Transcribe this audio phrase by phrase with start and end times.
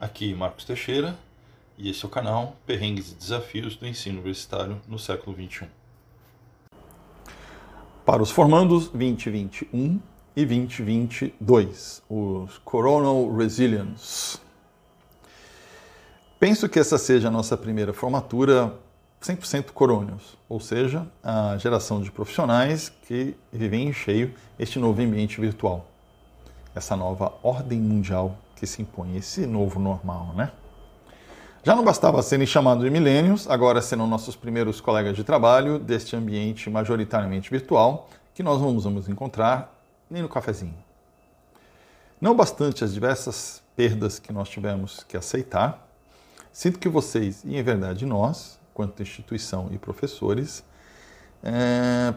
[0.00, 1.18] Aqui Marcos Teixeira
[1.76, 5.66] e esse é o canal Perrengues e Desafios do Ensino Universitário no século XXI.
[8.06, 10.00] Para os formandos 2021
[10.36, 14.38] e 2022, os Coronal Resilience.
[16.38, 18.72] Penso que essa seja a nossa primeira formatura
[19.20, 25.40] 100% corônios, ou seja, a geração de profissionais que vivem em cheio este novo ambiente
[25.40, 25.84] virtual,
[26.74, 30.50] essa nova ordem mundial que se impõe, esse novo normal, né?
[31.64, 36.16] Já não bastava serem chamados de milênios, agora serão nossos primeiros colegas de trabalho deste
[36.16, 39.74] ambiente majoritariamente virtual que nós não vamos encontrar
[40.08, 40.74] nem no cafezinho.
[42.20, 45.86] Não bastante as diversas perdas que nós tivemos que aceitar,
[46.52, 50.64] sinto que vocês, e em verdade nós, quanto instituição e professores,
[51.42, 52.14] é,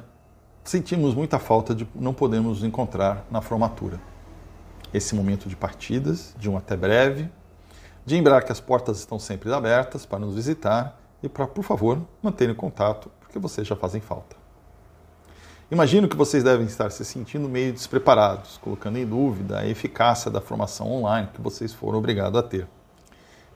[0.63, 3.99] sentimos muita falta de não podermos nos encontrar na formatura.
[4.93, 7.29] Esse momento de partidas, de um até breve,
[8.05, 12.01] de lembrar que as portas estão sempre abertas para nos visitar e para, por favor,
[12.21, 14.35] manterem contato, porque vocês já fazem falta.
[15.69, 20.41] Imagino que vocês devem estar se sentindo meio despreparados, colocando em dúvida a eficácia da
[20.41, 22.67] formação online que vocês foram obrigados a ter.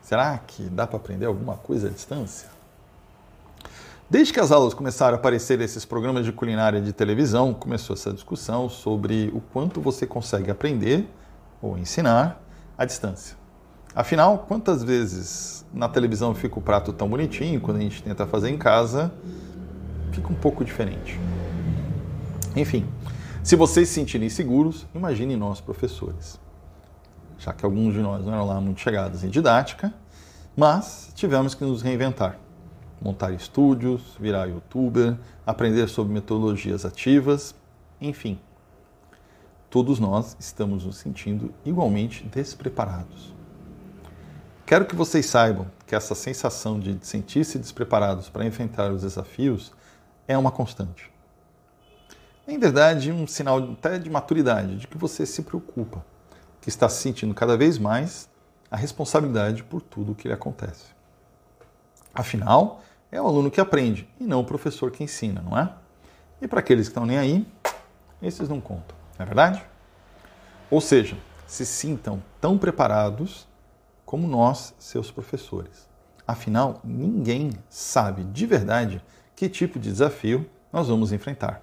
[0.02, 2.48] Será que dá para aprender alguma coisa à distância?
[4.10, 8.14] Desde que as aulas começaram a aparecer esses programas de culinária de televisão, começou essa
[8.14, 11.10] discussão sobre o quanto você consegue aprender
[11.66, 12.42] ou ensinar
[12.78, 13.38] à distância.
[13.96, 18.50] Afinal, quantas vezes na televisão fica o prato tão bonitinho, quando a gente tenta fazer
[18.50, 19.14] em casa,
[20.12, 21.20] fica um pouco diferente.
[22.56, 22.86] Enfim,
[23.44, 26.40] se vocês se sentirem seguros, imaginem nós, professores.
[27.38, 29.94] Já que alguns de nós não eram lá muito chegados em didática,
[30.56, 32.38] mas tivemos que nos reinventar
[33.02, 37.54] montar estúdios, virar youtuber, aprender sobre metodologias ativas,
[38.00, 38.40] enfim.
[39.76, 43.34] Todos nós estamos nos sentindo igualmente despreparados.
[44.66, 49.74] Quero que vocês saibam que essa sensação de sentir-se despreparados para enfrentar os desafios
[50.30, 51.12] é uma constante.
[52.48, 56.06] Em verdade, um sinal até de maturidade, de que você se preocupa,
[56.62, 58.30] que está se sentindo cada vez mais
[58.72, 60.86] a responsabilidade por tudo o que lhe acontece.
[62.14, 65.70] Afinal, é o aluno que aprende e não o professor que ensina, não é?
[66.42, 67.46] E para aqueles que estão nem aí,
[68.22, 69.75] esses não contam, não é verdade?
[70.70, 73.48] Ou seja, se sintam tão preparados
[74.06, 75.88] como nós, seus professores.
[76.28, 79.04] Afinal, ninguém sabe de verdade
[79.36, 81.62] que tipo de desafio nós vamos enfrentar,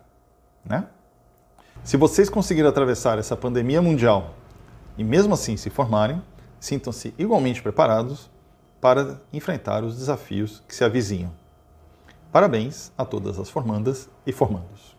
[0.64, 0.86] né?
[1.82, 4.34] Se vocês conseguirem atravessar essa pandemia mundial
[4.96, 6.22] e mesmo assim se formarem,
[6.60, 8.30] sintam-se igualmente preparados
[8.80, 11.32] para enfrentar os desafios que se avizinham.
[12.30, 14.96] Parabéns a todas as formandas e formandos.